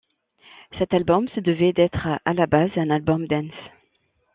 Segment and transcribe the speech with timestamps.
[0.79, 3.53] Cet album se devait d'être, à la base, un album dance.